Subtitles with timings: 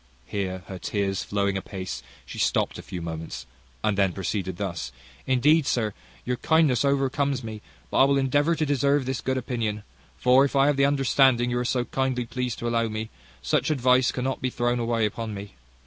[0.25, 3.45] Here her tears flowing apace, she stopped a few moments,
[3.83, 4.91] and then proceeded thus:
[5.27, 5.93] "Indeed, sir,
[6.25, 9.83] your kindness overcomes me; but I will endeavour to deserve this good opinion:
[10.17, 13.11] for if I have the understanding you are so kindly pleased to allow me,
[13.43, 15.53] such advice cannot be thrown away upon me.